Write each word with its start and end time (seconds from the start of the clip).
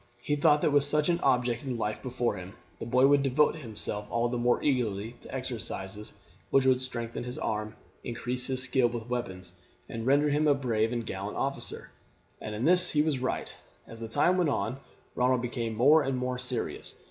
He 0.19 0.35
thought 0.35 0.61
that 0.61 0.71
with 0.71 0.83
such 0.83 1.09
an 1.09 1.19
object 1.19 1.63
in 1.63 1.77
life 1.77 2.01
before 2.01 2.35
him 2.35 2.53
the 2.79 2.87
boy 2.87 3.05
would 3.05 3.21
devote 3.21 3.57
himself 3.57 4.07
all 4.09 4.29
the 4.29 4.37
more 4.39 4.63
eagerly 4.63 5.13
to 5.21 5.31
exercises 5.31 6.11
which 6.49 6.65
would 6.65 6.81
strengthen 6.81 7.23
his 7.23 7.37
arm, 7.37 7.75
increase 8.03 8.47
his 8.47 8.63
skill 8.63 8.87
with 8.87 9.11
weapons, 9.11 9.51
and 9.87 10.07
render 10.07 10.29
him 10.29 10.47
a 10.47 10.55
brave 10.55 10.91
and 10.91 11.05
gallant 11.05 11.37
officer, 11.37 11.91
and 12.41 12.55
in 12.55 12.65
this 12.65 12.89
he 12.89 13.03
was 13.03 13.19
right. 13.19 13.55
As 13.85 13.99
the 13.99 14.07
time 14.07 14.37
went 14.39 14.49
on 14.49 14.79
Ronald 15.13 15.43
became 15.43 15.75
more 15.75 16.01
and 16.01 16.17
more 16.17 16.39
serious. 16.39 16.95